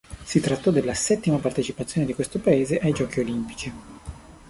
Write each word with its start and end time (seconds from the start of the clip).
Si 0.23 0.39
trattò 0.39 0.71
della 0.71 0.95
settima 0.95 1.37
partecipazione 1.37 2.07
di 2.07 2.15
questo 2.15 2.39
paese 2.39 2.79
ai 2.79 2.91
Giochi 2.91 3.19
olimpici. 3.19 3.71